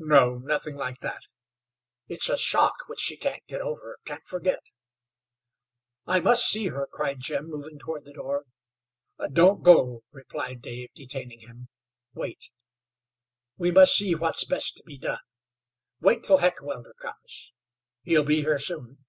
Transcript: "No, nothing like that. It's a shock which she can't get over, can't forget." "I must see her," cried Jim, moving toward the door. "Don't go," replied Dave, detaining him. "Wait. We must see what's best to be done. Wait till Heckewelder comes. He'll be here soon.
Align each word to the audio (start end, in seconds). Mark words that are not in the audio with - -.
"No, 0.00 0.38
nothing 0.38 0.74
like 0.74 0.98
that. 0.98 1.22
It's 2.08 2.28
a 2.28 2.36
shock 2.36 2.74
which 2.88 2.98
she 2.98 3.16
can't 3.16 3.46
get 3.46 3.60
over, 3.60 3.98
can't 4.04 4.26
forget." 4.26 4.66
"I 6.06 6.18
must 6.18 6.44
see 6.48 6.66
her," 6.70 6.88
cried 6.90 7.20
Jim, 7.20 7.46
moving 7.46 7.78
toward 7.78 8.04
the 8.04 8.12
door. 8.12 8.46
"Don't 9.32 9.62
go," 9.62 10.02
replied 10.10 10.60
Dave, 10.60 10.90
detaining 10.92 11.42
him. 11.42 11.68
"Wait. 12.14 12.50
We 13.58 13.70
must 13.70 13.94
see 13.94 14.16
what's 14.16 14.42
best 14.42 14.76
to 14.78 14.82
be 14.82 14.98
done. 14.98 15.20
Wait 16.00 16.24
till 16.24 16.38
Heckewelder 16.38 16.94
comes. 17.00 17.54
He'll 18.02 18.24
be 18.24 18.40
here 18.42 18.58
soon. 18.58 19.04